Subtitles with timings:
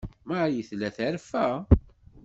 [0.27, 1.45] Marie tella terfa.